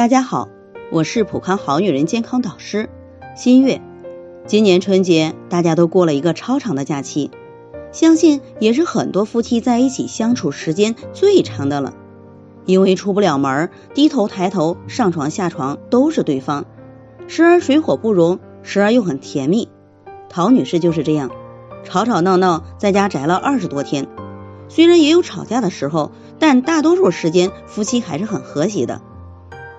[0.00, 0.48] 大家好，
[0.90, 2.88] 我是普康好女人健康导师
[3.36, 3.82] 新月。
[4.46, 7.30] 今年春节大家都过了一个超长的假期，
[7.92, 11.92] 相信也是很多夫妻在一起相处时间最长的了。
[12.64, 16.64] 因为出不了门，低头抬头、上床下床都是对方，
[17.28, 19.68] 时而水火不容，时而又很甜蜜。
[20.30, 21.30] 陶女士就是这样，
[21.84, 24.08] 吵吵闹闹在家宅了二十多天，
[24.70, 29.02] 虽然也有吵架的时候，但大多数时间夫妻还是很和谐的。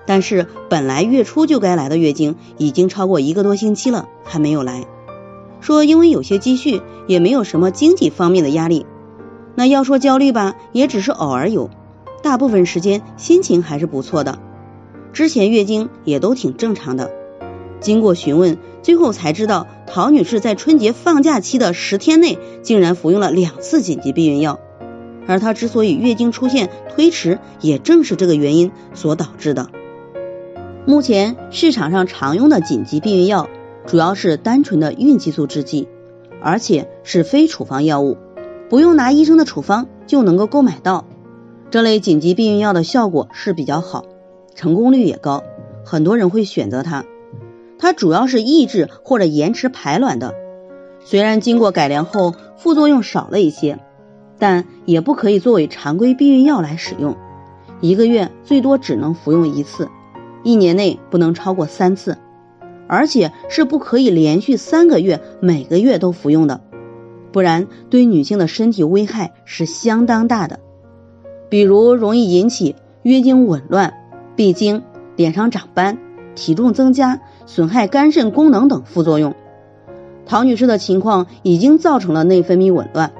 [0.06, 4.84] 但是本来月初就该来的月经，已经超过一个多星期了，还没有来。
[5.60, 8.84] 说因为有些积蓄，也没有什么经济方面的压力。
[9.54, 11.70] 那要说焦虑吧，也只是偶尔有，
[12.22, 14.38] 大部分时间心情还是不错的。
[15.12, 17.12] 之前月经也都挺正常的。
[17.80, 24.58] 经过询问，最后才知道陶女士在春节放假期的十天内，竟然服用了两次紧急避孕药。
[25.26, 29.68] 而她之所以月经出现推迟，也正是这个原因所导致的。
[30.84, 33.48] 目前市场上常用的紧急避孕药
[33.86, 35.86] 主要是单纯的孕激素制剂，
[36.42, 38.16] 而且是非处方药物，
[38.68, 41.04] 不用拿医生的处方就能够购买到。
[41.70, 44.04] 这类紧急避孕药的效果是比较好，
[44.56, 45.44] 成功率也高，
[45.84, 47.04] 很多人会选择它。
[47.78, 50.34] 它主要是抑制或者延迟排卵的，
[51.04, 53.78] 虽然经过改良后副作用少了一些，
[54.36, 57.16] 但也不可以作为常规避孕药来使用，
[57.80, 59.88] 一个月最多只能服用一次。
[60.42, 62.18] 一年内不能超过三次，
[62.88, 66.60] 而且是不可以连续三个月每个月都服用的，
[67.32, 70.60] 不然对女性的身体危害是相当大的。
[71.48, 73.94] 比如容易引起月经紊乱、
[74.36, 74.82] 闭经、
[75.16, 75.98] 脸上长斑、
[76.34, 79.34] 体重增加、损害肝肾功能等副作用。
[80.24, 83.12] 陶女士的情况已经造成了内分泌紊乱，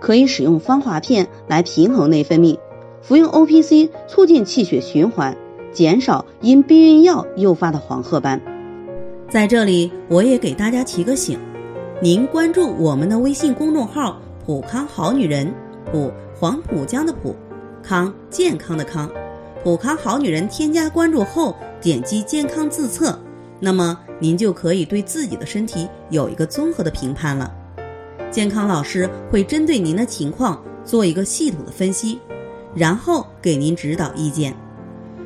[0.00, 2.58] 可以使用芳华片来平衡内分泌，
[3.00, 5.36] 服用 O P C 促进气血循环。
[5.72, 8.40] 减少因避孕药诱发的黄褐斑。
[9.28, 11.38] 在这里，我也给大家提个醒：
[12.00, 15.52] 您关注我们的微信公众号“普康好女人”，
[15.92, 17.36] 普黄浦江的普，
[17.82, 19.10] 康健康的康，
[19.62, 20.48] 普康好女人。
[20.48, 23.18] 添加关注后，点击健康自测，
[23.60, 27.52] 那么您就可以对自己的身体有一个综合的评判了。
[28.30, 32.18] 健康老师会针对您的情况做一个系统的分析，
[32.74, 34.54] 然后给您指导意见。